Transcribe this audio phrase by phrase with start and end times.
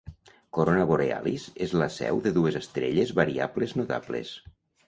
[0.57, 4.37] Corona Borealis és la seu de dues estrelles variables notables.